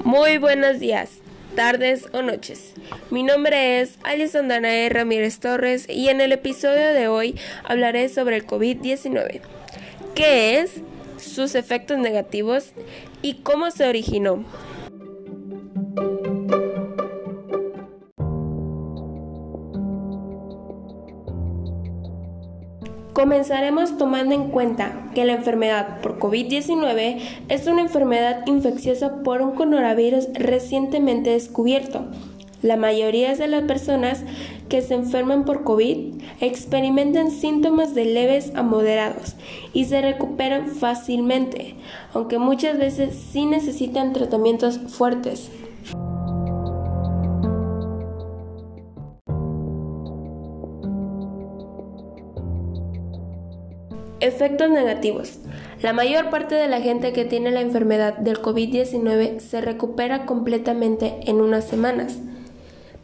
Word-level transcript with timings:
Muy 0.00 0.38
buenos 0.38 0.80
días, 0.80 1.18
tardes 1.54 2.08
o 2.12 2.22
noches. 2.22 2.72
Mi 3.10 3.22
nombre 3.22 3.80
es 3.80 3.98
Alison 4.02 4.48
Danae 4.48 4.88
Ramírez 4.88 5.38
Torres 5.38 5.86
y 5.88 6.08
en 6.08 6.20
el 6.20 6.32
episodio 6.32 6.92
de 6.92 7.06
hoy 7.06 7.38
hablaré 7.62 8.08
sobre 8.08 8.36
el 8.36 8.46
COVID-19. 8.46 9.40
¿Qué 10.16 10.58
es? 10.58 10.80
Sus 11.18 11.54
efectos 11.54 11.98
negativos 11.98 12.72
y 13.22 13.34
cómo 13.42 13.70
se 13.70 13.86
originó. 13.86 14.44
Comenzaremos 23.12 23.98
tomando 23.98 24.34
en 24.34 24.48
cuenta 24.50 25.10
que 25.14 25.26
la 25.26 25.34
enfermedad 25.34 26.00
por 26.00 26.18
COVID-19 26.18 27.18
es 27.50 27.66
una 27.66 27.82
enfermedad 27.82 28.46
infecciosa 28.46 29.22
por 29.22 29.42
un 29.42 29.52
coronavirus 29.52 30.28
recientemente 30.32 31.28
descubierto. 31.28 32.06
La 32.62 32.76
mayoría 32.76 33.34
de 33.34 33.48
las 33.48 33.64
personas 33.64 34.22
que 34.70 34.80
se 34.80 34.94
enferman 34.94 35.44
por 35.44 35.62
COVID 35.62 36.22
experimentan 36.40 37.30
síntomas 37.30 37.94
de 37.94 38.06
leves 38.06 38.52
a 38.54 38.62
moderados 38.62 39.36
y 39.74 39.84
se 39.84 40.00
recuperan 40.00 40.68
fácilmente, 40.68 41.74
aunque 42.14 42.38
muchas 42.38 42.78
veces 42.78 43.14
sí 43.30 43.44
necesitan 43.44 44.14
tratamientos 44.14 44.78
fuertes. 44.88 45.50
Efectos 54.22 54.70
negativos. 54.70 55.40
La 55.80 55.92
mayor 55.92 56.30
parte 56.30 56.54
de 56.54 56.68
la 56.68 56.80
gente 56.80 57.12
que 57.12 57.24
tiene 57.24 57.50
la 57.50 57.60
enfermedad 57.60 58.16
del 58.18 58.40
COVID-19 58.40 59.40
se 59.40 59.60
recupera 59.60 60.26
completamente 60.26 61.18
en 61.26 61.40
unas 61.40 61.64
semanas, 61.64 62.18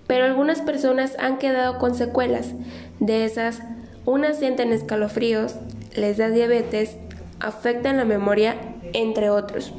pero 0.07 0.27
algunas 0.27 0.61
personas 0.61 1.17
han 1.19 1.39
quedado 1.39 1.79
con 1.79 1.97
secuelas. 1.97 2.53
De 3.01 3.25
esas, 3.25 3.59
unas 4.05 4.39
sienten 4.39 4.73
escalofríos, 4.73 5.57
les 5.97 6.19
da 6.19 6.29
diabetes, 6.29 6.97
afectan 7.41 7.97
la 7.97 8.05
memoria, 8.05 8.55
entre 8.93 9.29
otros. 9.29 9.73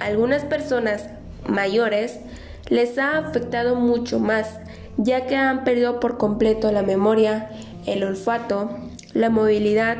Algunas 0.00 0.44
personas 0.44 1.08
mayores 1.48 2.20
les 2.68 2.98
ha 2.98 3.16
afectado 3.16 3.74
mucho 3.74 4.20
más, 4.20 4.60
ya 4.98 5.24
que 5.24 5.34
han 5.34 5.64
perdido 5.64 5.98
por 5.98 6.18
completo 6.18 6.70
la 6.72 6.82
memoria, 6.82 7.48
el 7.86 8.04
olfato, 8.04 8.68
la 9.16 9.30
movilidad, 9.30 9.96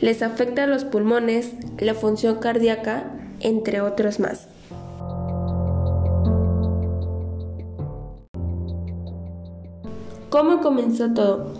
les 0.00 0.22
afecta 0.22 0.66
los 0.66 0.84
pulmones, 0.84 1.52
la 1.78 1.94
función 1.94 2.36
cardíaca, 2.36 3.10
entre 3.40 3.80
otros 3.80 4.20
más. 4.20 4.48
¿Cómo 10.28 10.60
comenzó 10.60 11.14
todo? 11.14 11.54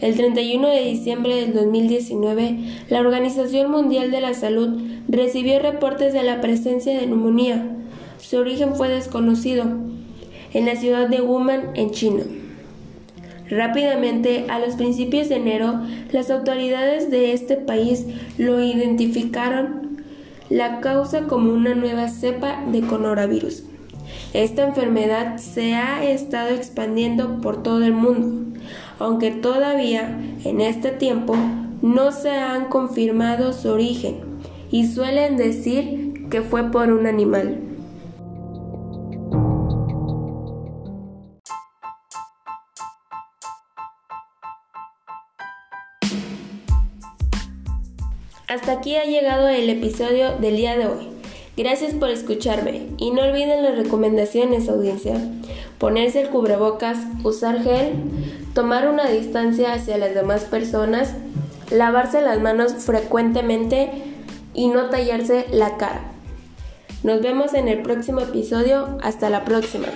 El 0.00 0.16
31 0.16 0.68
de 0.68 0.84
diciembre 0.84 1.34
del 1.34 1.54
2019, 1.54 2.58
la 2.88 3.00
Organización 3.00 3.70
Mundial 3.70 4.12
de 4.12 4.20
la 4.20 4.34
Salud 4.34 4.80
recibió 5.08 5.58
reportes 5.58 6.12
de 6.12 6.22
la 6.22 6.40
presencia 6.40 6.96
de 6.96 7.06
neumonía. 7.06 7.66
Su 8.20 8.36
origen 8.36 8.76
fue 8.76 8.88
desconocido 8.88 9.64
en 10.52 10.66
la 10.66 10.76
ciudad 10.76 11.08
de 11.08 11.20
Wuhan, 11.20 11.70
en 11.74 11.90
China. 11.90 12.22
Rápidamente, 13.50 14.46
a 14.48 14.58
los 14.58 14.76
principios 14.76 15.28
de 15.28 15.36
enero, 15.36 15.80
las 16.12 16.30
autoridades 16.30 17.10
de 17.10 17.32
este 17.32 17.56
país 17.56 18.06
lo 18.36 18.60
identificaron 18.60 20.02
la 20.50 20.80
causa 20.80 21.22
como 21.22 21.52
una 21.52 21.74
nueva 21.74 22.08
cepa 22.08 22.64
de 22.70 22.80
coronavirus. 22.82 23.64
Esta 24.32 24.66
enfermedad 24.66 25.38
se 25.38 25.74
ha 25.74 26.04
estado 26.04 26.50
expandiendo 26.50 27.40
por 27.40 27.62
todo 27.62 27.84
el 27.84 27.92
mundo, 27.92 28.58
aunque 28.98 29.30
todavía 29.30 30.18
en 30.44 30.60
este 30.60 30.90
tiempo 30.90 31.36
no 31.82 32.12
se 32.12 32.30
han 32.30 32.66
confirmado 32.66 33.52
su 33.52 33.70
origen 33.70 34.16
y 34.70 34.86
suelen 34.86 35.36
decir 35.36 36.28
que 36.30 36.42
fue 36.42 36.70
por 36.70 36.92
un 36.92 37.06
animal. 37.06 37.67
Hasta 48.48 48.72
aquí 48.72 48.96
ha 48.96 49.04
llegado 49.04 49.46
el 49.48 49.68
episodio 49.68 50.38
del 50.38 50.56
día 50.56 50.74
de 50.78 50.86
hoy. 50.86 51.08
Gracias 51.54 51.92
por 51.92 52.08
escucharme 52.08 52.86
y 52.96 53.10
no 53.10 53.20
olviden 53.20 53.62
las 53.62 53.76
recomendaciones 53.76 54.70
audiencia. 54.70 55.16
Ponerse 55.76 56.22
el 56.22 56.30
cubrebocas, 56.30 56.96
usar 57.24 57.62
gel, 57.62 57.92
tomar 58.54 58.88
una 58.88 59.06
distancia 59.06 59.74
hacia 59.74 59.98
las 59.98 60.14
demás 60.14 60.44
personas, 60.44 61.12
lavarse 61.70 62.22
las 62.22 62.40
manos 62.40 62.72
frecuentemente 62.72 63.90
y 64.54 64.68
no 64.68 64.88
tallarse 64.88 65.44
la 65.52 65.76
cara. 65.76 66.00
Nos 67.02 67.20
vemos 67.20 67.52
en 67.52 67.68
el 67.68 67.82
próximo 67.82 68.20
episodio. 68.20 68.96
Hasta 69.02 69.28
la 69.28 69.44
próxima. 69.44 69.88